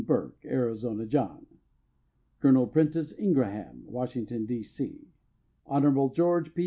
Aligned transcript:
Burke 0.07 0.43
(Arizona 0.45 1.05
John); 1.05 1.45
Col. 2.41 2.65
Prentiss 2.65 3.13
Ingraham, 3.19 3.83
Washington, 3.85 4.47
D. 4.47 4.63
C.; 4.63 5.07
Hon. 5.67 6.11
George 6.11 6.55
P. 6.55 6.59